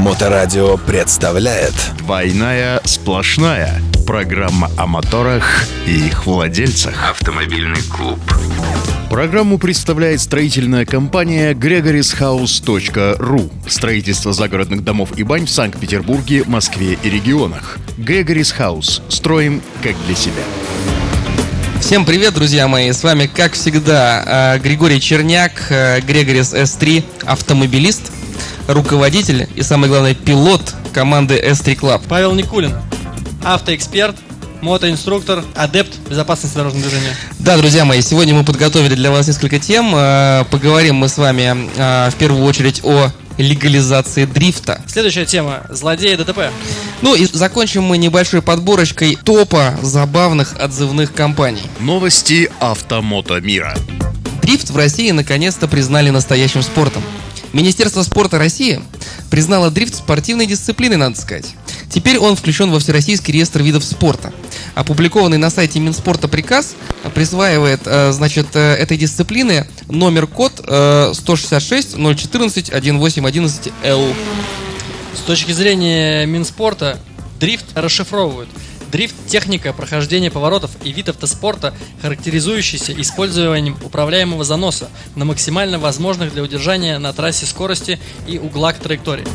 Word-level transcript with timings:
Моторадио 0.00 0.78
представляет. 0.78 1.74
«Двойная 1.98 2.80
сплошная» 2.84 3.82
Программа 4.06 4.70
о 4.78 4.86
моторах 4.86 5.66
и 5.86 6.06
их 6.06 6.24
владельцах. 6.24 7.10
Автомобильный 7.10 7.82
клуб. 7.82 8.18
Программу 9.10 9.58
представляет 9.58 10.22
строительная 10.22 10.86
компания 10.86 11.52
gregorishouse.ru 11.52 13.52
Строительство 13.68 14.32
загородных 14.32 14.82
домов 14.82 15.10
и 15.16 15.22
бань 15.22 15.44
в 15.44 15.50
Санкт-Петербурге, 15.50 16.44
Москве 16.46 16.96
и 17.02 17.10
регионах. 17.10 17.76
Gregory's 17.98 18.54
House. 18.58 19.02
Строим 19.10 19.60
как 19.82 19.94
для 20.06 20.14
себя. 20.14 20.42
Всем 21.80 22.06
привет, 22.06 22.32
друзья 22.32 22.68
мои! 22.68 22.90
С 22.90 23.04
вами, 23.04 23.26
как 23.26 23.52
всегда, 23.52 24.58
Григорий 24.62 25.00
Черняк, 25.00 25.52
Грегорис 26.06 26.54
S3, 26.54 27.04
автомобилист, 27.24 28.12
руководитель 28.72 29.48
и, 29.54 29.62
самое 29.62 29.90
главное, 29.90 30.14
пилот 30.14 30.74
команды 30.92 31.40
S3 31.40 31.78
Club. 31.78 32.02
Павел 32.08 32.32
Никулин, 32.34 32.74
автоэксперт, 33.44 34.16
мотоинструктор, 34.60 35.44
адепт 35.54 35.96
безопасности 36.08 36.56
дорожного 36.56 36.84
движения. 36.84 37.16
Да, 37.38 37.56
друзья 37.56 37.84
мои, 37.84 38.02
сегодня 38.02 38.34
мы 38.34 38.44
подготовили 38.44 38.94
для 38.94 39.10
вас 39.10 39.26
несколько 39.26 39.58
тем. 39.58 39.92
Поговорим 40.50 40.96
мы 40.96 41.08
с 41.08 41.16
вами 41.16 42.10
в 42.10 42.14
первую 42.16 42.44
очередь 42.44 42.80
о 42.84 43.10
легализации 43.38 44.26
дрифта. 44.26 44.82
Следующая 44.86 45.24
тема– 45.24 45.62
злодеи 45.70 46.14
ДТП. 46.14 46.50
Ну 47.00 47.14
и 47.14 47.24
закончим 47.24 47.84
мы 47.84 47.96
небольшой 47.96 48.42
подборочкой 48.42 49.16
топа 49.24 49.78
забавных 49.80 50.60
отзывных 50.60 51.14
компаний. 51.14 51.62
Новости 51.78 52.50
автомото 52.60 53.40
мира. 53.40 53.74
Дрифт 54.42 54.68
в 54.68 54.76
России 54.76 55.10
наконец-то 55.12 55.68
признали 55.68 56.10
настоящим 56.10 56.60
спортом. 56.62 57.02
Министерство 57.52 58.02
спорта 58.02 58.38
России 58.38 58.80
признало 59.30 59.70
дрифт 59.70 59.96
спортивной 59.96 60.46
дисциплиной, 60.46 60.96
надо 60.96 61.20
сказать. 61.20 61.54
Теперь 61.88 62.18
он 62.18 62.36
включен 62.36 62.70
во 62.70 62.78
Всероссийский 62.78 63.34
реестр 63.34 63.62
видов 63.62 63.84
спорта. 63.84 64.32
Опубликованный 64.74 65.38
на 65.38 65.50
сайте 65.50 65.80
Минспорта 65.80 66.28
приказ 66.28 66.74
присваивает, 67.14 67.80
э, 67.84 68.12
значит, 68.12 68.46
э, 68.54 68.74
этой 68.74 68.96
дисциплины 68.96 69.66
номер 69.88 70.26
код 70.28 70.60
166 70.60 71.96
014 71.96 72.70
1811 72.70 73.72
Л. 73.82 74.14
С 75.16 75.20
точки 75.20 75.50
зрения 75.50 76.26
Минспорта, 76.26 77.00
дрифт 77.40 77.66
расшифровывают. 77.74 78.48
Дрифт– 78.90 79.14
техника 79.28 79.72
прохождения 79.72 80.30
поворотов 80.30 80.72
и 80.82 80.92
вид 80.92 81.08
автоспорта, 81.08 81.74
характеризующийся 82.02 82.92
использованием 83.00 83.76
управляемого 83.84 84.44
заноса 84.44 84.90
на 85.14 85.24
максимально 85.24 85.78
возможных 85.78 86.32
для 86.32 86.42
удержания 86.42 86.98
на 86.98 87.12
трассе 87.12 87.46
скорости 87.46 88.00
и 88.26 88.38
угла 88.38 88.72
к 88.72 88.78
траектории. 88.78 89.26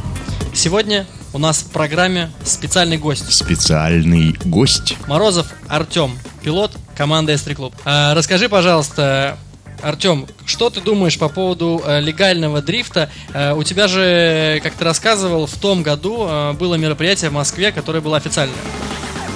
Сегодня 0.54 1.06
у 1.34 1.38
нас 1.38 1.60
в 1.60 1.72
программе 1.72 2.32
специальный 2.44 2.98
гость. 2.98 3.32
Специальный 3.32 4.38
гость. 4.46 4.96
Морозов 5.08 5.48
Артем, 5.68 6.18
пилот 6.44 6.72
команды 6.96 7.34
S3 7.34 7.56
Club. 7.56 7.74
А, 7.86 8.14
расскажи, 8.14 8.50
пожалуйста, 8.50 9.38
Артем, 9.82 10.28
что 10.46 10.70
ты 10.70 10.82
думаешь 10.82 11.20
по 11.20 11.30
поводу 11.30 11.82
э, 11.86 12.02
легального 12.02 12.62
дрифта? 12.62 13.10
Э, 13.34 13.54
у 13.54 13.64
тебя 13.64 13.88
же, 13.88 14.60
как 14.64 14.74
ты 14.74 14.84
рассказывал, 14.84 15.46
в 15.46 15.56
том 15.56 15.84
году 15.84 16.26
э, 16.28 16.54
было 16.54 16.76
мероприятие 16.76 17.30
в 17.30 17.34
Москве, 17.34 17.72
которое 17.72 18.00
было 18.02 18.18
официальное. 18.18 18.56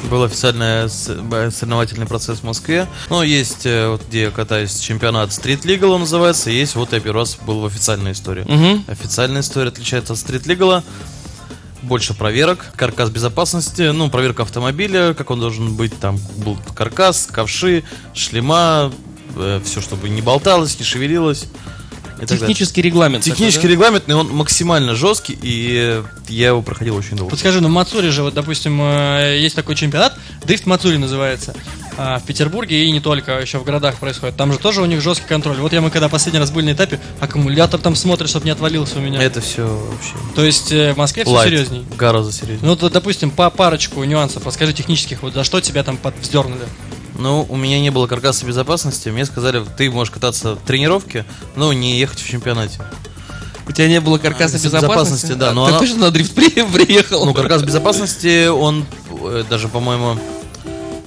Был 0.10 0.24
официальный 0.24 0.90
соревновательный 0.90 2.08
процесс 2.08 2.40
в 2.40 2.44
Москве. 2.44 2.88
Но 3.10 3.24
есть, 3.24 3.66
вот, 3.66 4.02
где 4.08 4.24
я 4.24 4.32
катаюсь, 4.32 4.80
чемпионат 4.80 5.30
Street 5.30 5.62
Legal 5.64 5.90
он 5.90 6.02
называется. 6.02 6.50
Есть, 6.50 6.76
вот 6.76 6.94
я 6.94 7.00
первый 7.00 7.20
раз 7.20 7.36
был 7.36 7.62
в 7.62 7.66
официальной 7.66 8.14
истории. 8.14 8.44
Угу. 8.44 8.84
Официальная 8.88 9.42
история 9.42 9.70
отличается 9.70 10.14
от 10.14 10.20
Street 10.20 10.44
Legal. 10.46 10.84
Больше 11.82 12.14
проверок, 12.14 12.66
каркас 12.76 13.10
безопасности, 13.10 13.92
ну, 13.92 14.10
проверка 14.10 14.44
автомобиля, 14.44 15.14
как 15.14 15.32
он 15.32 15.40
должен 15.40 15.76
быть, 15.76 15.98
там 15.98 16.18
был 16.38 16.58
каркас, 16.76 17.28
ковши, 17.32 17.84
шлема, 18.14 18.92
э, 19.38 19.62
все, 19.64 19.80
чтобы 19.80 20.10
не 20.10 20.22
болталось, 20.22 20.78
не 20.78 20.86
шевелилось. 20.86 21.48
Технический 22.28 22.82
регламент. 22.82 23.24
Технический 23.24 23.62
такой, 23.62 23.70
да? 23.70 23.74
регламент, 23.74 24.08
но 24.08 24.20
он 24.20 24.30
максимально 24.30 24.96
жесткий, 24.96 25.38
и 25.42 26.02
я 26.28 26.48
его 26.48 26.62
проходил 26.62 26.96
очень 26.96 27.18
долго. 27.18 27.32
Подскажи, 27.32 27.62
ну 27.62 27.70
в 27.70 28.12
же, 28.12 28.24
вот, 28.24 28.34
допустим, 28.34 28.80
э, 28.82 29.38
есть 29.40 29.56
такой 29.56 29.76
чемпионат, 29.76 30.18
Дрифт 30.46 30.66
Мацури 30.66 30.98
называется, 30.98 31.54
а, 32.02 32.20
в 32.20 32.24
Петербурге 32.24 32.86
и 32.86 32.92
не 32.92 33.02
только, 33.02 33.40
еще 33.40 33.58
в 33.58 33.66
городах 33.66 33.98
происходит. 33.98 34.38
Там 34.38 34.54
же 34.54 34.58
тоже 34.58 34.82
у 34.82 34.86
них 34.86 35.02
жесткий 35.02 35.28
контроль. 35.28 35.58
Вот 35.58 35.74
я 35.74 35.82
мы 35.82 35.90
когда 35.90 36.08
последний 36.08 36.40
раз 36.40 36.50
были 36.50 36.68
на 36.68 36.72
этапе, 36.72 36.98
аккумулятор 37.20 37.80
там 37.80 37.94
смотрит, 37.94 38.30
чтобы 38.30 38.46
не 38.46 38.52
отвалился 38.52 39.00
у 39.00 39.02
меня. 39.02 39.22
Это 39.22 39.42
все 39.42 39.68
вообще. 39.68 40.14
То 40.34 40.46
есть 40.46 40.72
э, 40.72 40.94
в 40.94 40.98
Москве 40.98 41.26
все 41.26 41.44
серьезней? 41.44 41.86
Гораздо 41.98 42.32
серьезнее. 42.32 42.62
Ну, 42.62 42.78
то, 42.78 42.90
допустим, 42.90 43.32
по 43.32 43.50
парочку 43.50 44.02
нюансов, 44.06 44.46
расскажи 44.46 44.72
технических, 44.72 45.22
вот 45.24 45.34
за 45.34 45.44
что 45.44 45.60
тебя 45.60 45.84
там 45.84 45.98
подвздернули? 45.98 46.68
Ну, 47.20 47.46
у 47.50 47.58
меня 47.58 47.82
не 47.82 47.90
было 47.92 48.08
каркаса 48.08 48.46
безопасности. 48.46 49.10
Мне 49.10 49.26
сказали, 49.26 49.64
ты 49.78 49.92
можешь 49.92 50.12
кататься 50.12 50.56
в 50.56 50.60
тренировке, 50.60 51.26
но 51.56 51.74
не 51.74 52.00
ехать 52.00 52.20
в 52.20 52.28
чемпионате. 52.28 52.80
У 53.68 53.72
тебя 53.72 53.88
не 53.88 54.00
было 54.00 54.18
каркаса 54.18 54.56
а, 54.56 54.60
безопасности? 54.60 55.28
безопасности? 55.28 55.34
да. 55.34 55.54
Но 55.54 55.66
ты 55.66 55.72
она... 55.72 55.80
точно 55.80 55.98
на 55.98 56.12
дрифт 56.12 56.34
приехал? 56.74 57.26
Ну, 57.26 57.34
каркас 57.34 57.62
безопасности, 57.62 58.48
он 58.48 58.86
э, 59.12 59.44
даже, 59.50 59.68
по-моему, 59.68 60.18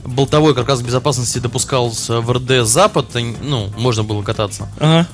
болтовой 0.05 0.55
каркас 0.55 0.83
безопасности 0.83 1.39
допускался 1.39 2.21
в 2.21 2.31
РД 2.31 2.67
Запад, 2.67 3.07
ну, 3.15 3.71
можно 3.77 4.05
было 4.05 4.23
кататься. 4.23 4.69
Ага. 4.79 5.09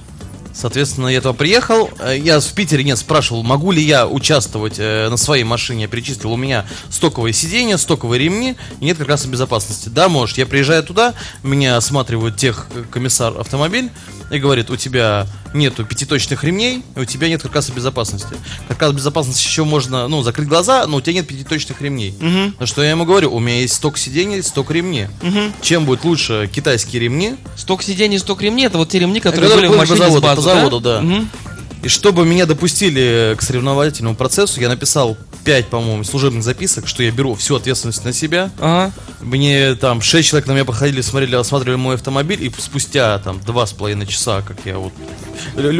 Соответственно, 0.58 1.06
я 1.06 1.20
туда 1.20 1.34
приехал. 1.34 1.88
Э, 2.00 2.18
я 2.18 2.40
в 2.40 2.52
Питере 2.52 2.82
нет 2.82 2.98
спрашивал, 2.98 3.44
могу 3.44 3.70
ли 3.70 3.80
я 3.80 4.08
участвовать 4.08 4.74
э, 4.78 5.08
на 5.08 5.16
своей 5.16 5.44
машине. 5.44 5.82
Я 5.82 5.88
перечислил, 5.88 6.32
у 6.32 6.36
меня 6.36 6.66
стоковые 6.90 7.32
сиденья, 7.32 7.76
стоковые 7.76 8.18
ремни, 8.18 8.56
и 8.80 8.84
нет 8.84 8.98
как 8.98 9.06
раз 9.06 9.24
безопасности. 9.26 9.88
Да, 9.88 10.08
можешь. 10.08 10.36
Я 10.36 10.46
приезжаю 10.46 10.82
туда, 10.82 11.14
меня 11.44 11.76
осматривают 11.76 12.38
тех 12.38 12.66
э, 12.74 12.82
комиссар 12.90 13.38
автомобиль 13.38 13.92
и 14.32 14.38
говорит, 14.40 14.68
у 14.70 14.76
тебя 14.76 15.28
нету 15.54 15.84
пятиточных 15.84 16.44
ремней, 16.44 16.82
у 16.96 17.04
тебя 17.04 17.28
нет 17.28 17.42
каркаса 17.42 17.72
безопасности. 17.72 18.34
Каркас 18.68 18.92
безопасности 18.92 19.46
еще 19.46 19.64
можно, 19.64 20.08
ну, 20.08 20.22
закрыть 20.22 20.48
глаза, 20.48 20.86
но 20.86 20.98
у 20.98 21.00
тебя 21.00 21.14
нет 21.14 21.26
пятиточных 21.26 21.80
ремней. 21.80 22.14
Угу. 22.20 22.60
На 22.60 22.66
что 22.66 22.82
я 22.82 22.90
ему 22.90 23.04
говорю, 23.04 23.34
у 23.34 23.38
меня 23.40 23.60
есть 23.60 23.74
сток 23.74 23.98
сидений, 23.98 24.42
сток 24.42 24.70
ремней. 24.70 25.06
Угу. 25.22 25.52
Чем 25.62 25.84
будет 25.84 26.04
лучше 26.04 26.50
китайские 26.52 27.02
ремни? 27.02 27.36
Сток 27.56 27.82
сидений, 27.82 28.18
сток 28.18 28.42
ремней, 28.42 28.66
это 28.66 28.78
вот 28.78 28.88
те 28.88 28.98
ремни, 28.98 29.20
которые 29.20 29.54
были 29.54 29.66
в 29.66 29.76
машине 29.76 29.98
завода, 29.98 30.18
с 30.18 30.22
базы, 30.22 30.36
по 30.36 30.42
заводу, 30.42 30.80
да. 30.80 31.00
да? 31.00 31.06
Угу. 31.06 31.26
И 31.82 31.88
чтобы 31.88 32.24
меня 32.24 32.46
допустили 32.46 33.36
к 33.38 33.42
соревновательному 33.42 34.16
процессу, 34.16 34.60
я 34.60 34.68
написал 34.68 35.16
5, 35.48 35.68
по-моему, 35.68 36.04
служебных 36.04 36.44
записок, 36.44 36.86
что 36.86 37.02
я 37.02 37.10
беру 37.10 37.34
всю 37.34 37.56
ответственность 37.56 38.04
на 38.04 38.12
себя. 38.12 38.50
Ага. 38.58 38.92
Мне 39.22 39.76
там 39.76 40.02
6 40.02 40.28
человек 40.28 40.46
на 40.46 40.52
меня 40.52 40.66
подходили, 40.66 41.00
смотрели, 41.00 41.36
осматривали 41.36 41.76
мой 41.76 41.94
автомобиль, 41.94 42.44
и 42.44 42.52
спустя 42.58 43.18
там 43.20 43.40
два 43.40 43.64
с 43.64 43.72
половиной 43.72 44.06
часа, 44.06 44.42
как 44.42 44.58
я 44.66 44.76
вот... 44.76 44.92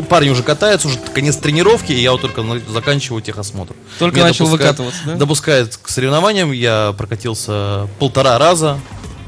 Парни 0.09 0.31
уже 0.31 0.43
катаются, 0.43 0.89
уже 0.89 0.97
конец 1.13 1.37
тренировки, 1.37 1.93
и 1.93 2.01
я 2.01 2.13
вот 2.13 2.23
только 2.23 2.43
заканчиваю 2.67 3.21
техосмотр. 3.21 3.75
Только 3.99 4.17
меня 4.17 4.29
начал 4.29 4.47
допускают, 4.47 4.79
выкатываться, 4.79 5.03
да? 5.05 5.15
Допускают 5.17 5.77
к 5.77 5.89
соревнованиям, 5.91 6.51
я 6.51 6.95
прокатился 6.97 7.91
полтора 7.99 8.39
раза, 8.39 8.81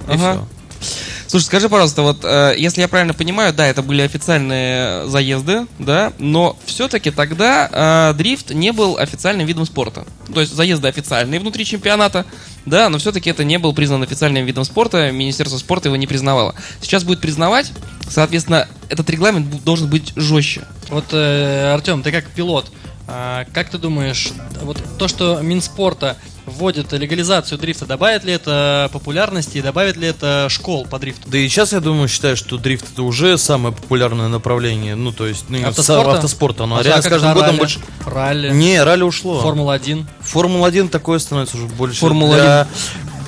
и 0.09 0.13
ага. 0.13 0.47
все. 0.81 0.97
Слушай, 1.31 1.45
скажи, 1.45 1.69
пожалуйста, 1.69 2.03
вот 2.03 2.25
э, 2.25 2.55
если 2.59 2.81
я 2.81 2.89
правильно 2.89 3.15
понимаю, 3.15 3.53
да, 3.53 3.65
это 3.65 3.83
были 3.85 4.03
официальные 4.03 5.07
заезды, 5.07 5.69
да, 5.79 6.13
но 6.19 6.57
все-таки 6.67 7.13
тогда 7.13 8.11
э, 8.11 8.15
дрифт 8.19 8.51
не 8.51 8.73
был 8.73 8.99
официальным 8.99 9.47
видом 9.47 9.65
спорта. 9.65 10.05
То 10.35 10.41
есть 10.41 10.53
заезды 10.53 10.89
официальные 10.89 11.39
внутри 11.39 11.65
чемпионата, 11.65 12.27
да, 12.67 12.89
но 12.89 12.99
все-таки 12.99 13.31
это 13.31 13.45
не 13.45 13.61
был 13.61 13.73
признан 13.73 14.03
официальным 14.03 14.45
видом 14.45 14.65
спорта, 14.65 15.13
Министерство 15.13 15.57
спорта 15.57 15.87
его 15.87 15.95
не 15.95 16.09
признавало. 16.09 16.57
Сейчас 16.83 17.05
будет 17.05 17.21
признавать, 17.21 17.71
соответственно, 18.09 18.67
этот 18.89 19.09
регламент 19.09 19.63
должен 19.63 19.89
быть 19.89 20.13
жестче. 20.17 20.63
Вот, 20.89 21.05
э, 21.13 21.73
Артем, 21.73 22.03
ты 22.03 22.11
как 22.11 22.27
пилот, 22.27 22.73
э, 23.07 23.45
как 23.55 23.71
ты 23.71 23.79
думаешь, 23.79 24.33
вот 24.63 24.83
то, 24.99 25.07
что 25.07 25.39
Минспорта 25.43 26.17
вводит 26.47 26.93
легализацию 26.93 27.59
дрифта, 27.59 27.87
добавит 27.87 28.25
ли 28.25 28.33
это 28.33 28.89
популярности 28.93 29.59
и 29.59 29.63
добавит 29.63 29.97
ли 29.97 30.09
это 30.09 30.47
школ 30.49 30.87
по 30.87 30.99
дрифту? 30.99 31.29
Да 31.29 31.39
и 31.39 31.49
сейчас, 31.49 31.73
я 31.73 31.81
думаю, 31.81 32.09
считаю, 32.09 32.37
что 32.37 32.57
дрифт 32.57 32.87
это 32.93 33.03
уже 33.03 33.39
самое 33.39 33.75
популярное 33.75 34.29
направление, 34.29 34.95
ну, 34.95 35.13
то 35.13 35.27
есть, 35.27 35.47
ну, 35.49 35.67
автоспорта, 35.67 36.13
автоспорта 36.13 36.65
оно 36.65 36.79
а 36.79 36.83
реально 36.83 37.03
с 37.03 37.07
каждым 37.07 37.35
годом 37.35 37.49
ралли? 37.49 37.59
больше... 37.59 37.81
Ралли? 38.07 38.51
Не, 38.51 38.83
ралли 38.83 39.03
ушло. 39.03 39.41
Формула-1? 39.41 40.05
Формула-1 40.21 40.89
такое 40.89 41.19
становится 41.19 41.57
уже 41.57 41.67
больше 41.67 42.01
Формула 42.01 42.35
для... 42.35 42.69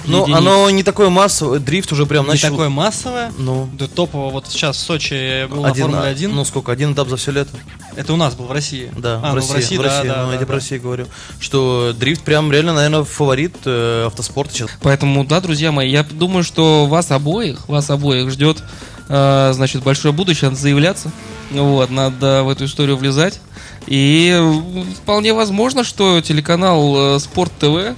Ну, 0.04 0.22
единиц. 0.22 0.38
оно 0.38 0.70
не 0.70 0.82
такое 0.82 1.10
массовое, 1.10 1.60
дрифт 1.60 1.92
уже 1.92 2.06
прям 2.06 2.24
не 2.24 2.32
начал... 2.32 2.48
Не 2.48 2.50
такое 2.50 2.68
массовое? 2.68 3.32
Ну. 3.38 3.68
Да 3.74 3.86
топово, 3.86 4.30
вот 4.30 4.48
сейчас 4.48 4.76
в 4.76 4.80
Сочи 4.80 5.46
был 5.46 5.64
один, 5.64 5.86
на 5.86 5.92
Формуле 5.92 6.10
1. 6.10 6.34
Ну, 6.34 6.44
сколько, 6.44 6.72
один 6.72 6.92
этап 6.92 7.08
за 7.08 7.16
все 7.16 7.30
лето? 7.30 7.56
Это 7.96 8.12
у 8.12 8.16
нас 8.16 8.34
был 8.34 8.46
в 8.46 8.52
России? 8.52 8.90
Да, 8.96 9.20
а, 9.22 9.32
в, 9.32 9.34
ну, 9.34 9.36
России, 9.36 9.52
в 9.52 9.54
России, 9.54 9.76
в 9.76 9.82
да, 9.82 9.88
России, 9.88 10.08
да, 10.08 10.22
ну, 10.22 10.26
да, 10.28 10.32
я 10.34 10.40
да. 10.40 10.46
про 10.46 10.54
Россию 10.54 10.82
говорю, 10.82 11.06
что 11.40 11.92
дрифт 11.98 12.22
прям 12.22 12.50
реально, 12.50 12.74
наверное, 12.74 13.04
фаворит 13.04 13.56
э, 13.64 14.04
автоспорта 14.06 14.54
сейчас. 14.54 14.70
Поэтому, 14.82 15.24
да, 15.24 15.40
друзья 15.40 15.72
мои, 15.72 15.90
я 15.90 16.02
думаю, 16.02 16.42
что 16.44 16.86
вас 16.86 17.10
обоих, 17.10 17.68
вас 17.68 17.90
обоих 17.90 18.30
ждет, 18.30 18.62
э, 19.08 19.52
значит, 19.54 19.82
большое 19.82 20.14
будущее, 20.14 20.50
надо 20.50 20.60
заявляться. 20.60 21.10
Вот, 21.50 21.90
надо 21.90 22.42
в 22.44 22.48
эту 22.48 22.64
историю 22.64 22.96
влезать. 22.96 23.40
И 23.86 24.40
вполне 25.02 25.34
возможно, 25.34 25.84
что 25.84 26.20
телеканал 26.20 27.16
э, 27.16 27.18
Спорт 27.18 27.52
ТВ 27.58 27.96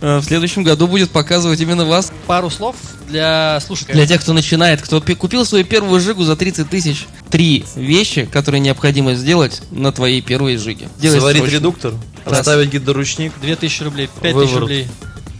в 0.00 0.22
следующем 0.22 0.62
году 0.62 0.86
будет 0.86 1.10
показывать 1.10 1.60
именно 1.60 1.84
вас. 1.84 2.12
Пару 2.26 2.50
слов 2.50 2.76
для 3.08 3.58
слушателей. 3.60 3.94
Для 3.94 4.06
тех, 4.06 4.20
кто 4.20 4.32
начинает, 4.32 4.82
кто 4.82 5.00
пи- 5.00 5.14
купил 5.14 5.44
свою 5.46 5.64
первую 5.64 6.00
жигу 6.00 6.22
за 6.24 6.36
30 6.36 6.68
тысяч. 6.68 7.06
Три 7.30 7.64
вещи, 7.76 8.24
которые 8.30 8.60
необходимо 8.60 9.14
сделать 9.14 9.62
на 9.70 9.92
твоей 9.92 10.20
первой 10.20 10.56
жиге. 10.56 10.88
Делай 10.98 11.20
Сварить 11.20 11.40
срочно. 11.42 11.54
редуктор, 11.56 11.92
Раз. 12.24 12.38
поставить 12.38 12.70
гидоручник. 12.72 13.32
2000 13.40 13.82
рублей, 13.82 14.08
5000 14.22 14.34
Выворот. 14.34 14.60
рублей. 14.60 14.88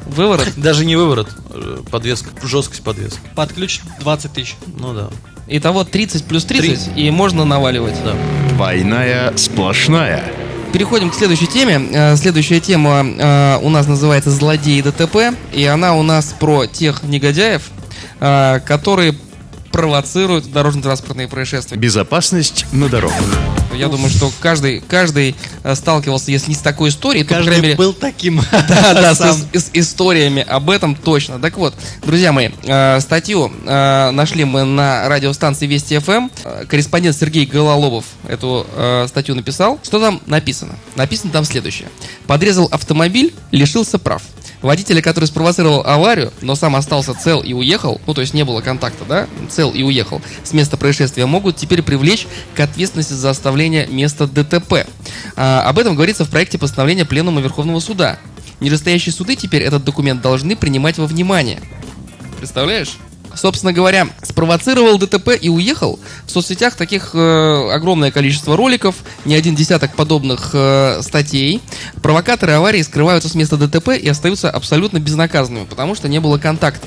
Выворот. 0.07 0.49
Даже 0.57 0.85
не 0.85 0.97
выворот, 0.97 1.29
э, 1.51 1.79
подвеска, 1.91 2.31
жесткость 2.47 2.83
подвески. 2.83 3.19
Под 3.35 3.53
ключ 3.53 3.81
20 4.01 4.33
тысяч. 4.33 4.57
Ну 4.79 4.95
да. 4.95 5.09
Итого 5.49 5.85
30 5.85 6.25
плюс 6.25 6.45
30, 6.45 6.97
и 6.97 7.11
можно 7.11 7.45
наваливать. 7.45 7.95
Да. 8.05 8.15
Двойная 8.55 9.37
сплошная. 9.37 10.25
Переходим 10.77 11.09
к 11.11 11.15
следующей 11.15 11.47
теме. 11.47 11.89
Э, 11.91 12.17
Следующая 12.17 12.61
тема 12.61 13.03
э, 13.03 13.59
у 13.63 13.71
нас 13.71 13.87
называется 13.87 14.31
«Злодеи 14.31 14.83
ДТП», 14.83 15.35
и 15.55 15.65
она 15.65 15.95
у 15.95 16.03
нас 16.03 16.35
про 16.39 16.67
тех 16.67 17.03
негодяев, 17.03 17.71
э, 18.21 18.61
которые 18.61 19.15
провоцируют 19.73 20.53
дорожно-транспортные 20.53 21.29
происшествия. 21.29 21.79
Безопасность 21.79 22.67
на 22.73 22.91
дорогах. 22.91 23.17
Я 23.75 23.89
думаю, 23.89 24.11
что 24.11 24.31
каждый, 24.41 24.81
каждый 24.87 25.35
сталкивался, 25.75 26.31
если 26.31 26.51
не 26.51 26.55
с 26.55 26.61
такой 26.61 26.91
историей, 26.91 27.25
то, 27.25 27.35
Каждый 27.35 27.61
мере, 27.61 27.75
был 27.75 27.93
таким. 27.93 28.41
да, 28.53 28.95
да, 28.95 29.15
с, 29.15 29.47
с 29.53 29.71
историями 29.73 30.45
об 30.47 30.71
этом 30.71 30.95
точно. 30.95 31.39
Так 31.39 31.57
вот, 31.57 31.75
друзья 32.05 32.33
мои, 32.33 32.51
э, 32.63 33.01
статью 33.01 33.53
э, 33.65 34.11
нашли 34.11 34.45
мы 34.45 34.65
на 34.65 35.09
радиостанции 35.09 35.67
Вести 35.67 35.99
ФМ. 35.99 36.29
Э, 36.45 36.65
корреспондент 36.69 37.17
Сергей 37.17 37.47
Гололобов 37.47 38.05
эту 38.29 38.67
э, 38.75 39.07
статью 39.09 39.35
написал. 39.35 39.81
Что 39.83 39.99
там 39.99 40.21
написано? 40.27 40.75
Написано 40.95 41.33
там 41.33 41.45
следующее. 41.45 41.89
Подрезал 42.27 42.69
автомобиль, 42.71 43.35
лишился 43.51 43.99
прав. 43.99 44.23
Водителя, 44.63 45.03
который 45.03 45.27
спровоцировал 45.27 45.83
аварию, 45.87 46.33
но 46.41 46.55
сам 46.55 46.77
остался 46.77 47.15
цел 47.15 47.41
и 47.41 47.53
уехал, 47.53 48.01
ну 48.07 48.15
то 48.15 48.23
есть 48.23 48.33
не 48.33 48.45
было 48.45 48.63
контакта, 48.63 49.05
да, 49.05 49.27
цел 49.51 49.71
и 49.71 49.83
уехал 49.83 50.23
с 50.43 50.53
места 50.53 50.77
происшествия, 50.77 51.27
могут 51.27 51.57
теперь 51.57 51.83
привлечь 51.83 52.27
к 52.55 52.61
ответственности 52.61 53.13
за 53.13 53.31
оставление 53.31 53.87
места 53.87 54.27
ДТП. 54.27 54.87
А, 55.37 55.56
об 55.63 55.79
этом 55.79 55.95
говорится 55.95 56.25
в 56.25 56.31
проекте 56.31 56.59
постановления 56.59 57.05
Пленума 57.05 57.41
Верховного 57.41 57.81
Суда. 57.81 58.19
Нижестоящие 58.61 59.13
суды 59.13 59.37
теперь 59.37 59.63
этот 59.63 59.85
документ 59.85 60.23
должны 60.23 60.57
принимать 60.57 60.99
во 60.99 61.07
внимание. 61.07 61.61
Представляешь? 62.39 62.97
Собственно 63.35 63.75
говоря, 63.75 64.09
спровоцировал 64.23 64.99
ДТП 64.99 65.31
и 65.39 65.51
уехал. 65.51 66.01
В 66.25 66.31
соцсетях 66.31 66.75
таких 66.75 67.11
э, 67.13 67.71
огромное 67.71 68.11
количество 68.11 68.57
роликов, 68.57 68.97
не 69.27 69.35
один 69.35 69.55
десяток 69.55 69.95
подобных 69.95 70.51
э, 70.55 71.01
статей. 71.03 71.61
Провокаторы 72.03 72.53
аварии 72.53 72.81
скрываются 72.81 73.29
с 73.29 73.35
места 73.35 73.59
ДТП 73.59 73.91
и 73.91 74.09
остаются 74.09 74.51
абсолютно 74.51 75.01
безнаказанными, 75.01 75.67
потому 75.67 75.95
что 75.95 76.09
не 76.09 76.19
было 76.19 76.39
контакта. 76.39 76.87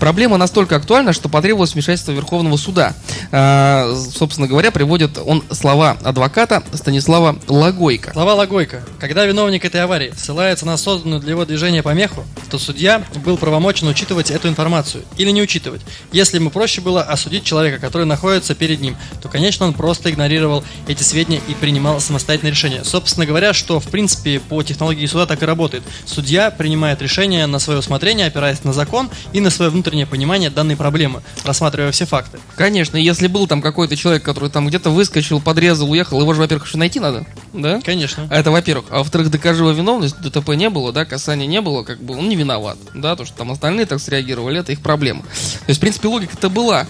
Проблема 0.00 0.36
настолько 0.36 0.76
актуальна, 0.76 1.12
что 1.12 1.28
потребовалось 1.28 1.74
вмешательство 1.74 2.12
Верховного 2.12 2.56
суда. 2.56 2.94
Э, 3.32 3.94
собственно 4.12 4.46
говоря, 4.46 4.70
приводит 4.70 5.18
он 5.24 5.42
слова 5.50 5.96
адвоката 6.02 6.62
Станислава 6.72 7.38
Лагойко. 7.48 8.12
Слова 8.12 8.34
Логойко. 8.34 8.82
Когда 8.98 9.24
виновник 9.26 9.64
этой 9.64 9.82
аварии 9.82 10.12
ссылается 10.16 10.66
на 10.66 10.76
созданную 10.76 11.20
для 11.20 11.30
его 11.30 11.44
движения 11.44 11.82
помеху, 11.82 12.24
то 12.50 12.58
судья 12.58 13.02
был 13.24 13.36
правомочен 13.36 13.88
учитывать 13.88 14.30
эту 14.30 14.48
информацию 14.48 15.04
или 15.16 15.30
не 15.30 15.42
учитывать. 15.42 15.82
Если 16.12 16.36
ему 16.36 16.50
проще 16.50 16.80
было 16.80 17.02
осудить 17.02 17.44
человека, 17.44 17.78
который 17.78 18.06
находится 18.06 18.54
перед 18.54 18.80
ним, 18.80 18.96
то, 19.22 19.28
конечно, 19.28 19.66
он 19.66 19.74
просто 19.74 20.10
игнорировал 20.10 20.64
эти 20.86 21.02
сведения 21.02 21.40
и 21.48 21.54
принимал 21.54 22.00
самостоятельное 22.00 22.52
решение. 22.52 22.84
Собственно 22.84 23.26
говоря, 23.26 23.52
что, 23.52 23.80
в 23.80 23.88
принципе, 23.88 24.40
по 24.40 24.62
технологии 24.62 25.06
суда 25.06 25.26
так 25.26 25.42
и 25.42 25.46
работает. 25.46 25.82
Судья 26.04 26.50
принимает 26.50 27.02
решение 27.02 27.46
на 27.46 27.58
свое 27.58 27.80
усмотрение, 27.80 28.26
опираясь 28.26 28.64
на 28.64 28.72
закон 28.72 29.10
и 29.32 29.40
на 29.40 29.50
свое 29.50 29.65
внутреннее 29.70 30.06
понимание 30.06 30.50
данной 30.50 30.76
проблемы, 30.76 31.22
рассматривая 31.44 31.92
все 31.92 32.06
факты. 32.06 32.38
Конечно, 32.56 32.96
если 32.96 33.26
был 33.26 33.46
там 33.46 33.62
какой-то 33.62 33.96
человек, 33.96 34.22
который 34.22 34.50
там 34.50 34.66
где-то 34.68 34.90
выскочил, 34.90 35.40
подрезал, 35.40 35.90
уехал, 35.90 36.20
его 36.20 36.34
же, 36.34 36.40
во-первых, 36.40 36.66
еще 36.66 36.78
найти 36.78 37.00
надо, 37.00 37.26
да? 37.52 37.80
Конечно. 37.84 38.28
Это, 38.30 38.50
во-первых. 38.50 38.86
А 38.90 38.98
во-вторых, 38.98 39.30
докажи 39.30 39.60
его 39.62 39.72
виновность, 39.72 40.20
ДТП 40.20 40.50
не 40.50 40.70
было, 40.70 40.92
да, 40.92 41.04
касания 41.04 41.46
не 41.46 41.60
было, 41.60 41.82
как 41.82 42.00
бы 42.02 42.16
он 42.16 42.28
не 42.28 42.36
виноват, 42.36 42.78
да, 42.94 43.16
то, 43.16 43.24
что 43.24 43.36
там 43.36 43.52
остальные 43.52 43.86
так 43.86 44.00
среагировали, 44.00 44.60
это 44.60 44.72
их 44.72 44.80
проблема. 44.80 45.22
То 45.22 45.28
есть, 45.68 45.78
в 45.78 45.80
принципе, 45.80 46.08
логика-то 46.08 46.48
была. 46.50 46.86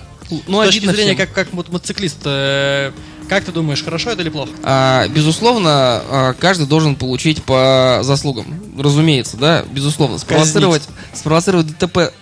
Ну, 0.49 0.61
С 0.63 0.67
точки 0.67 0.87
зрения, 0.87 1.15
всем. 1.15 1.27
как, 1.27 1.33
как 1.33 1.53
мо- 1.53 1.65
мотоциклист, 1.69 2.19
э, 2.25 2.91
как 3.29 3.45
ты 3.45 3.53
думаешь, 3.53 3.83
хорошо 3.83 4.11
это 4.11 4.23
или 4.23 4.29
плохо? 4.29 4.51
А, 4.63 5.07
безусловно, 5.09 5.71
а, 5.71 6.35
каждый 6.39 6.67
должен 6.67 6.97
получить 6.97 7.43
по 7.43 8.01
заслугам. 8.03 8.47
Разумеется, 8.79 9.37
да, 9.37 9.65
безусловно. 9.71 10.19
Спровоцировать, 10.19 10.83
спровоцировать 11.13 11.67
ДТП 11.67 12.13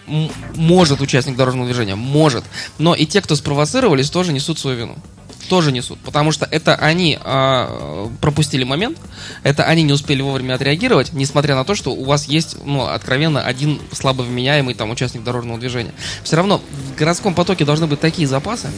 может 0.54 1.00
участник 1.00 1.36
дорожного 1.36 1.66
движения, 1.66 1.94
может. 1.94 2.44
Но 2.78 2.94
и 2.94 3.06
те, 3.06 3.20
кто 3.20 3.36
спровоцировались, 3.36 4.10
тоже 4.10 4.32
несут 4.32 4.58
свою 4.58 4.76
вину. 4.78 4.96
Тоже 5.48 5.72
несут. 5.72 5.98
Потому 5.98 6.32
что 6.32 6.48
это 6.50 6.74
они 6.74 7.18
а, 7.20 8.08
пропустили 8.20 8.64
момент, 8.64 8.98
это 9.42 9.64
они 9.64 9.82
не 9.82 9.92
успели 9.92 10.22
вовремя 10.22 10.54
отреагировать, 10.54 11.12
несмотря 11.12 11.54
на 11.54 11.64
то, 11.64 11.74
что 11.74 11.92
у 11.94 12.04
вас 12.04 12.26
есть, 12.26 12.56
ну, 12.64 12.86
откровенно, 12.86 13.42
один 13.42 13.80
слабо 13.92 14.22
вменяемый 14.22 14.74
там 14.74 14.90
участник 14.90 15.22
дорожного 15.22 15.58
движения. 15.58 15.92
Все 16.22 16.36
равно 16.36 16.60
в 16.60 16.98
городском 16.98 17.34
потоке 17.34 17.64
должны 17.64 17.86
быть 17.86 18.00
такие 18.00 18.26
запасы, 18.26 18.70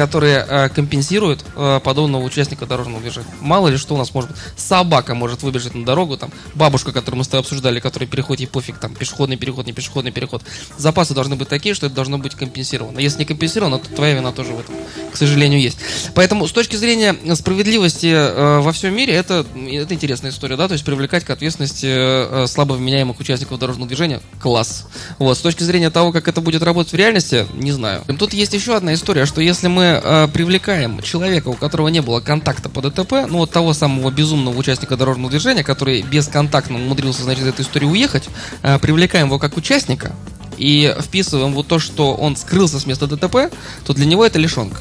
которые 0.00 0.46
э, 0.48 0.70
компенсируют 0.70 1.44
э, 1.56 1.78
подобного 1.84 2.22
участника 2.22 2.64
дорожного 2.64 3.02
движения. 3.02 3.26
Мало 3.42 3.68
ли 3.68 3.76
что 3.76 3.96
у 3.96 3.98
нас 3.98 4.14
может 4.14 4.30
быть. 4.30 4.40
Собака 4.56 5.14
может 5.14 5.42
выбежать 5.42 5.74
на 5.74 5.84
дорогу, 5.84 6.16
там, 6.16 6.32
бабушка, 6.54 6.90
которую 6.90 7.18
мы 7.18 7.24
с 7.24 7.28
тобой 7.28 7.40
обсуждали, 7.40 7.80
которая 7.80 8.08
переходит, 8.08 8.40
ей 8.40 8.46
пофиг, 8.46 8.78
там, 8.78 8.94
пешеходный 8.94 9.36
переход, 9.36 9.66
не 9.66 9.74
пешеходный 9.74 10.10
переход. 10.10 10.42
Запасы 10.78 11.12
должны 11.12 11.36
быть 11.36 11.48
такие, 11.48 11.74
что 11.74 11.84
это 11.84 11.94
должно 11.94 12.16
быть 12.16 12.34
компенсировано. 12.34 12.98
Если 12.98 13.18
не 13.18 13.24
компенсировано, 13.26 13.78
то 13.78 13.90
твоя 13.90 14.14
вина 14.14 14.32
тоже 14.32 14.52
в 14.54 14.60
этом, 14.60 14.74
к 15.12 15.16
сожалению, 15.18 15.60
есть. 15.60 15.76
Поэтому 16.14 16.48
с 16.48 16.52
точки 16.52 16.76
зрения 16.76 17.14
справедливости 17.34 18.10
э, 18.10 18.60
во 18.60 18.72
всем 18.72 18.96
мире, 18.96 19.12
это, 19.12 19.44
это 19.54 19.92
интересная 19.92 20.30
история, 20.30 20.56
да, 20.56 20.66
то 20.66 20.72
есть 20.72 20.84
привлекать 20.86 21.24
к 21.24 21.30
ответственности 21.30 22.46
слабо 22.46 22.72
вменяемых 22.72 23.20
участников 23.20 23.58
дорожного 23.58 23.86
движения, 23.86 24.22
класс. 24.40 24.86
Вот, 25.18 25.36
с 25.36 25.42
точки 25.42 25.62
зрения 25.62 25.90
того, 25.90 26.10
как 26.10 26.26
это 26.26 26.40
будет 26.40 26.62
работать 26.62 26.94
в 26.94 26.96
реальности, 26.96 27.46
не 27.52 27.72
знаю. 27.72 28.02
Тут 28.18 28.32
есть 28.32 28.54
еще 28.54 28.74
одна 28.74 28.94
история, 28.94 29.26
что 29.26 29.42
если 29.42 29.68
мы 29.68 29.89
э, 30.02 30.28
привлекаем 30.32 31.02
человека, 31.02 31.48
у 31.48 31.54
которого 31.54 31.88
не 31.88 32.00
было 32.00 32.20
контакта 32.20 32.68
по 32.68 32.82
ДТП, 32.82 33.26
ну 33.28 33.38
вот 33.38 33.50
того 33.50 33.72
самого 33.72 34.10
безумного 34.10 34.56
участника 34.56 34.96
дорожного 34.96 35.30
движения, 35.30 35.64
который 35.64 36.02
бесконтактно 36.02 36.76
умудрился, 36.76 37.22
значит, 37.22 37.46
эту 37.46 37.62
историю 37.62 37.90
уехать, 37.90 38.28
э, 38.62 38.78
привлекаем 38.78 39.26
его 39.26 39.38
как 39.38 39.56
участника 39.56 40.12
и 40.58 40.94
вписываем 41.00 41.54
вот 41.54 41.66
то, 41.68 41.78
что 41.78 42.14
он 42.14 42.36
скрылся 42.36 42.78
с 42.78 42.86
места 42.86 43.06
ДТП, 43.06 43.52
то 43.84 43.94
для 43.94 44.06
него 44.06 44.24
это 44.24 44.38
лишенка. 44.38 44.80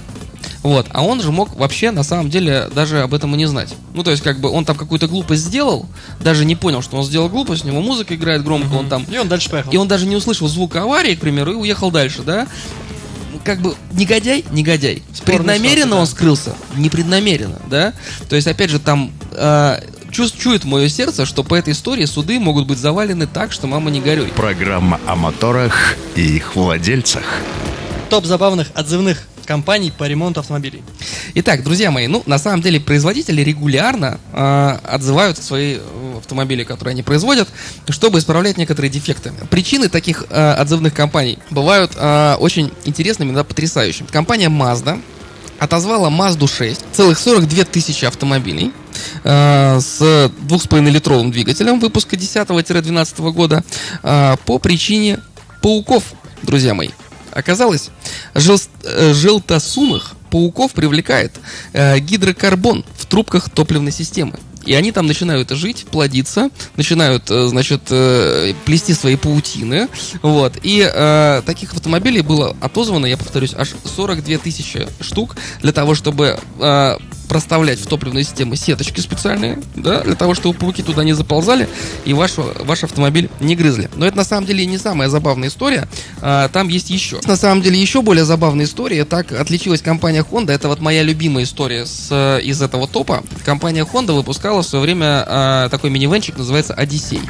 Вот, 0.62 0.88
а 0.92 1.04
он 1.04 1.22
же 1.22 1.32
мог 1.32 1.56
вообще 1.56 1.92
на 1.92 2.04
самом 2.04 2.30
деле 2.30 2.70
даже 2.76 3.02
об 3.02 3.14
этом 3.14 3.34
и 3.34 3.38
не 3.38 3.46
знать. 3.46 3.74
Ну, 3.94 4.04
то 4.04 4.12
есть, 4.12 4.22
как 4.22 4.40
бы 4.40 4.50
он 4.50 4.66
там 4.66 4.76
какую-то 4.76 5.08
глупость 5.08 5.44
сделал, 5.44 5.86
даже 6.20 6.44
не 6.44 6.56
понял, 6.56 6.82
что 6.82 6.98
он 6.98 7.04
сделал 7.06 7.30
глупость, 7.30 7.64
у 7.64 7.68
него 7.68 7.82
музыка 7.82 8.16
играет 8.16 8.44
громко, 8.44 8.74
он 8.74 8.90
там 8.90 9.06
И 9.10 9.18
он 9.18 9.30
дальше 9.30 9.50
поехал. 9.50 9.72
и 9.72 9.78
он 9.78 9.88
даже 9.88 10.06
не 10.06 10.18
услышал 10.18 10.48
звука 10.50 10.84
аварии, 10.84 11.16
к 11.16 11.22
примеру, 11.22 11.54
и 11.54 11.56
уехал 11.56 11.92
дальше, 11.92 12.24
да? 12.24 12.48
Как 13.50 13.62
бы 13.62 13.74
негодяй, 13.94 14.46
негодяй. 14.52 15.02
Спорная 15.12 15.56
Преднамеренно 15.56 15.96
он 15.96 16.06
скрылся, 16.06 16.56
непреднамеренно, 16.78 17.60
да? 17.68 17.94
То 18.30 18.36
есть, 18.36 18.46
опять 18.46 18.70
же, 18.70 18.78
там 18.78 19.12
э, 19.32 19.82
чувс- 20.12 20.38
чует 20.38 20.66
мое 20.66 20.88
сердце, 20.88 21.26
что 21.26 21.44
по 21.44 21.56
этой 21.56 21.74
истории 21.74 22.06
суды 22.06 22.40
могут 22.40 22.68
быть 22.68 22.78
завалены 22.78 23.26
так, 23.26 23.52
что 23.52 23.66
мама 23.66 23.90
не 23.90 24.02
горюй. 24.02 24.28
Программа 24.28 25.00
о 25.08 25.16
моторах 25.16 25.96
и 26.16 26.22
их 26.36 26.56
владельцах. 26.56 27.24
Топ 28.12 28.28
забавных 28.28 28.68
отзывных 28.76 29.24
компаний 29.50 29.92
по 29.92 30.04
ремонту 30.04 30.42
автомобилей. 30.42 30.84
Итак, 31.34 31.64
друзья 31.64 31.90
мои, 31.90 32.06
ну, 32.06 32.22
на 32.28 32.38
самом 32.38 32.62
деле, 32.62 32.80
производители 32.80 33.42
регулярно 33.42 34.20
э, 34.32 34.78
отзывают 34.84 35.40
свои 35.40 35.78
э, 35.78 36.18
автомобили, 36.20 36.64
которые 36.64 36.92
они 36.92 37.02
производят, 37.02 37.50
чтобы 37.90 38.20
исправлять 38.20 38.58
некоторые 38.58 38.92
дефекты. 38.92 39.34
Причины 39.50 39.90
таких 39.90 40.26
э, 40.30 40.52
отзывных 40.52 40.94
компаний 40.94 41.40
бывают 41.50 41.94
э, 41.96 42.36
очень 42.40 42.72
интересными, 42.86 43.34
да, 43.34 43.44
потрясающими. 43.44 44.06
Компания 44.06 44.50
Mazda 44.50 45.02
отозвала 45.58 46.12
Mazda 46.12 46.48
6, 46.48 46.82
целых 46.92 47.18
42 47.18 47.64
тысячи 47.64 48.06
автомобилей 48.06 48.72
э, 49.24 49.80
с 49.80 50.00
2,5-литровым 50.00 51.32
двигателем 51.32 51.80
выпуска 51.80 52.16
10-12 52.16 53.32
года 53.32 53.64
э, 54.04 54.36
по 54.46 54.60
причине 54.60 55.18
пауков, 55.64 56.04
друзья 56.44 56.76
мои. 56.76 56.90
Оказалось, 57.32 57.90
э, 58.34 59.14
желтосумых 59.14 60.14
пауков 60.30 60.74
привлекает 60.74 61.34
э, 61.74 62.00
гидрокарбон 62.00 62.86
в 62.96 63.06
трубках 63.06 63.50
топливной 63.50 63.92
системы. 63.92 64.40
И 64.66 64.74
они 64.74 64.92
там 64.92 65.08
начинают 65.08 65.50
жить, 65.52 65.86
плодиться, 65.90 66.50
начинают, 66.76 67.32
э, 67.32 67.48
значит, 67.48 67.82
плести 68.66 68.94
свои 68.94 69.16
паутины. 69.16 69.88
Вот. 70.22 70.58
И 70.62 70.88
э, 70.92 71.42
таких 71.46 71.74
автомобилей 71.74 72.22
было 72.22 72.56
отозвано, 72.62 73.06
я 73.06 73.18
повторюсь, 73.18 73.54
аж 73.58 73.70
42 73.96 74.38
тысячи 74.38 74.88
штук 75.02 75.38
для 75.62 75.72
того, 75.72 75.96
чтобы 75.96 76.38
э, 76.60 76.98
проставлять 77.30 77.80
в 77.80 77.86
топливные 77.86 78.24
системы 78.26 78.58
сеточки 78.58 79.00
специальные, 79.00 79.60
да, 79.76 80.02
для 80.02 80.16
того, 80.16 80.34
чтобы 80.34 80.58
пауки 80.58 80.82
туда 80.84 81.04
не 81.04 81.14
заползали 81.14 81.70
и 82.04 82.14
ваш, 82.14 82.34
ваш 82.38 82.84
автомобиль 82.84 83.30
не 83.40 83.56
грызли. 83.56 83.90
Но 83.96 84.06
это 84.06 84.18
на 84.18 84.24
самом 84.24 84.48
деле 84.48 84.66
не 84.66 84.78
самая 84.78 85.08
забавная 85.08 85.50
история. 85.50 85.88
А, 86.22 86.50
там 86.50 86.68
есть 86.68 86.90
еще. 86.90 87.20
На 87.26 87.38
самом 87.38 87.62
деле 87.62 87.80
еще 87.80 88.02
более 88.02 88.26
забавная 88.26 88.66
история. 88.66 89.06
Так 89.06 89.32
отличилась 89.32 89.82
компания 89.82 90.26
Honda. 90.30 90.52
Это 90.52 90.68
вот 90.68 90.82
моя 90.82 91.04
любимая 91.04 91.44
история 91.44 91.86
с, 91.86 92.40
из 92.44 92.62
этого 92.62 92.88
топа. 92.88 93.24
Компания 93.46 93.86
Honda 93.86 94.14
выпускала 94.14 94.64
в 94.64 94.66
свое 94.66 94.84
время 94.84 95.24
а, 95.28 95.70
такой 95.70 95.92
минивенчик, 95.92 96.38
называется 96.38 96.74
Одиссей. 96.74 97.22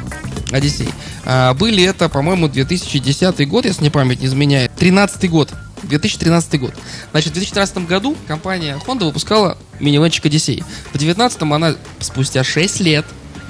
Одиссей. 0.50 0.88
А, 1.24 1.52
были 1.54 1.84
это, 1.84 2.08
по-моему, 2.08 2.48
2010 2.48 3.48
год, 3.48 3.66
если 3.66 3.84
не 3.84 3.90
память 3.90 4.20
не 4.20 4.26
изменяет. 4.26 4.72
13 4.76 5.30
год. 5.30 5.50
2013 5.90 6.60
год. 6.60 6.74
Значит, 7.10 7.30
в 7.30 7.34
2013 7.34 7.86
году 7.86 8.16
компания 8.26 8.78
Honda 8.86 9.04
выпускала 9.04 9.58
минивенчик 9.78 10.24
Odyssey. 10.26 10.64
В 10.92 10.98
2019 10.98 11.42
она 11.42 11.74
спустя 12.00 12.42
6 12.42 12.80
лет 12.80 13.04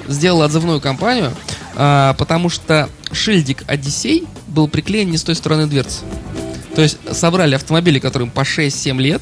сделала 0.07 0.45
отзывную 0.45 0.81
кампанию, 0.81 1.33
а, 1.75 2.13
потому 2.15 2.49
что 2.49 2.89
шильдик 3.11 3.63
Odyssey 3.63 4.27
был 4.47 4.67
приклеен 4.67 5.09
не 5.09 5.17
с 5.17 5.23
той 5.23 5.35
стороны 5.35 5.67
дверцы. 5.67 5.99
То 6.75 6.81
есть 6.81 6.97
собрали 7.11 7.55
автомобили, 7.55 7.99
которым 7.99 8.29
по 8.29 8.41
6-7 8.41 8.97
лет, 9.01 9.21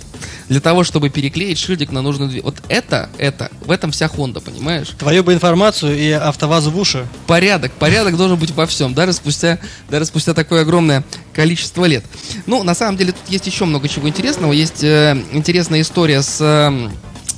для 0.49 0.59
того, 0.59 0.83
чтобы 0.83 1.09
переклеить 1.09 1.57
шильдик 1.57 1.91
на 1.91 2.01
нужную 2.01 2.29
дверь. 2.29 2.43
Вот 2.43 2.55
это, 2.69 3.09
это, 3.17 3.49
в 3.61 3.71
этом 3.71 3.91
вся 3.91 4.05
Honda, 4.05 4.41
понимаешь? 4.41 4.89
Твою 4.97 5.23
бы 5.23 5.33
информацию 5.33 5.97
и 5.97 6.11
автовазу 6.11 6.71
в 6.71 6.77
уши. 6.77 7.07
Порядок, 7.27 7.71
порядок 7.73 8.17
должен 8.17 8.37
быть 8.37 8.51
во 8.51 8.65
всем, 8.67 8.93
даже 8.93 9.13
спустя, 9.13 9.59
даже 9.89 10.05
спустя 10.05 10.33
такое 10.33 10.61
огромное 10.61 11.03
количество 11.33 11.85
лет. 11.85 12.03
Ну, 12.45 12.63
на 12.63 12.75
самом 12.75 12.97
деле, 12.97 13.11
тут 13.11 13.29
есть 13.29 13.47
еще 13.47 13.65
много 13.65 13.87
чего 13.87 14.07
интересного. 14.07 14.53
Есть 14.53 14.83
э, 14.83 15.17
интересная 15.31 15.81
история 15.81 16.21
с 16.21 16.37
э, 16.41 16.89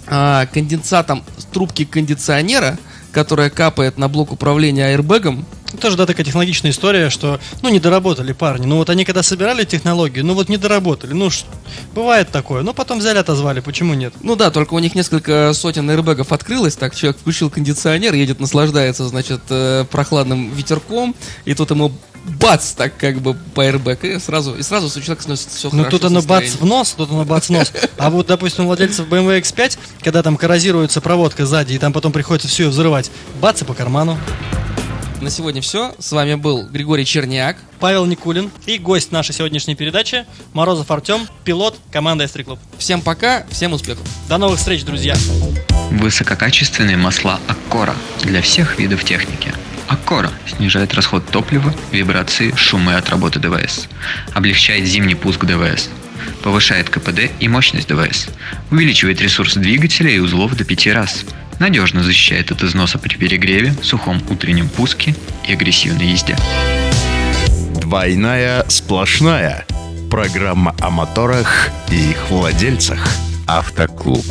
э, 0.08 0.48
конденсатом 0.54 1.24
с 1.38 1.46
трубки 1.46 1.86
кондиционера, 1.86 2.78
которая 3.12 3.50
капает 3.50 3.98
на 3.98 4.08
блок 4.08 4.32
управления 4.32 4.88
аэрбэгом. 4.88 5.46
Тоже, 5.80 5.96
да, 5.96 6.06
такая 6.06 6.26
технологичная 6.26 6.72
история, 6.72 7.10
что, 7.10 7.40
ну, 7.62 7.70
не 7.70 7.80
доработали 7.80 8.34
парни. 8.34 8.66
Ну, 8.66 8.76
вот 8.78 8.90
они 8.90 9.06
когда 9.06 9.24
собирали 9.24 9.64
технологию, 9.64 10.26
ну, 10.26 10.34
вот 10.34 10.50
не 10.50 10.58
доработали. 10.58 11.14
Ну, 11.14 11.30
ш- 11.30 11.46
бывает 11.96 12.30
такое. 12.30 12.62
Ну, 12.62 12.74
потом 12.74 13.00
взяли, 13.00 13.20
отозвали. 13.20 13.62
Почему 13.62 13.94
нет? 13.94 14.14
Ну 14.22 14.36
да, 14.36 14.52
только 14.52 14.74
у 14.74 14.80
них 14.80 14.96
несколько 14.96 15.54
сотен 15.54 15.90
аэрбэгов 15.90 16.34
открылось, 16.34 16.76
так 16.76 16.94
человек 16.94 17.20
включил 17.22 17.50
кондиционер, 17.50 18.14
едет, 18.14 18.42
наслаждается, 18.42 19.08
значит, 19.08 19.42
э, 19.50 19.86
прохладным 19.90 20.54
ветерком, 20.54 21.16
и 21.46 21.54
тут 21.54 21.72
ему 21.72 21.92
бац, 22.26 22.72
так 22.72 22.96
как 22.98 23.20
бы 23.22 23.34
по 23.34 23.64
аэрбэг, 23.64 24.04
и 24.04 24.20
сразу, 24.20 24.56
и 24.56 24.62
сразу 24.64 24.88
у 24.88 24.90
человека 25.02 25.22
становится 25.24 25.50
все 25.50 25.70
Ну, 25.72 25.80
хорошо. 25.84 25.90
тут 25.98 26.06
оно 26.06 26.22
бац 26.22 26.52
в 26.54 26.66
нос, 26.66 26.94
тут 26.98 27.10
оно 27.10 27.26
бац 27.26 27.48
в 27.48 27.50
нос. 27.52 27.72
А 27.98 28.10
вот, 28.10 28.28
допустим, 28.28 28.66
у 28.66 28.68
владельцев 28.68 29.08
BMW 29.08 29.42
X5, 29.42 29.78
когда 30.04 30.22
там 30.24 30.38
коррозируется 30.38 31.02
проводка 31.02 31.46
сзади, 31.46 31.74
и 31.74 31.78
там 31.80 31.94
потом 31.94 32.12
приходится 32.12 32.48
все 32.48 32.64
ее 32.64 32.70
взрывать, 32.70 33.12
бац 33.42 33.62
и 33.62 33.66
по 33.66 33.74
карману. 33.74 34.18
На 35.22 35.30
сегодня 35.30 35.62
все. 35.62 35.94
С 36.00 36.12
вами 36.14 36.34
был 36.34 36.64
Григорий 36.64 37.06
Черняк. 37.06 37.56
Павел 37.80 38.06
Никулин 38.08 38.50
и 38.66 38.80
гость 38.80 39.12
нашей 39.12 39.34
сегодняшней 39.36 39.76
передачи 39.76 40.26
Морозов 40.54 40.90
Артем, 40.90 41.28
пилот 41.44 41.78
команды 41.92 42.24
S3 42.24 42.44
Club. 42.46 42.60
Всем 42.80 43.02
пока, 43.02 43.46
всем 43.52 43.74
успехов. 43.74 44.04
До 44.28 44.40
новых 44.40 44.58
встреч, 44.58 44.84
друзья! 44.84 45.16
Высококачественные 45.92 46.98
масла 46.98 47.40
Аккора 47.48 47.96
для 48.24 48.42
всех 48.42 48.80
видов 48.80 49.04
техники. 49.04 49.54
Аккора 49.92 50.32
снижает 50.48 50.94
расход 50.94 51.28
топлива, 51.28 51.76
вибрации, 51.92 52.54
шумы 52.56 52.96
от 52.96 53.10
работы 53.10 53.40
ДВС. 53.40 53.90
Облегчает 54.34 54.86
зимний 54.86 55.16
пуск 55.16 55.44
ДВС. 55.44 55.90
Повышает 56.44 56.90
КПД 56.90 57.30
и 57.42 57.50
мощность 57.50 57.90
ДВС. 57.90 58.30
Увеличивает 58.72 59.20
ресурс 59.20 59.56
двигателя 59.56 60.10
и 60.10 60.20
узлов 60.20 60.56
до 60.56 60.64
5 60.64 60.88
раз. 60.88 61.26
Надежно 61.60 62.04
защищает 62.04 62.52
от 62.52 62.64
износа 62.64 63.00
при 63.00 63.18
перегреве, 63.18 63.76
сухом 63.84 64.24
утреннем 64.30 64.70
пуске 64.70 65.14
и 65.46 65.52
агрессивной 65.52 66.08
езде. 66.08 66.38
Двойная 67.82 68.64
сплошная. 68.70 69.66
Программа 70.10 70.74
о 70.80 70.90
моторах 70.90 71.68
и 71.90 72.12
их 72.12 72.30
владельцах. 72.30 73.06
Автоклуб. 73.46 74.26